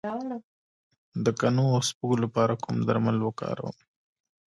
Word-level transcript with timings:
د 1.23 1.25
کنو 1.39 1.65
او 1.75 1.81
سپږو 1.89 2.15
لپاره 2.23 2.53
کوم 2.63 2.75
درمل 2.87 3.17
وکاروم؟ 3.23 3.77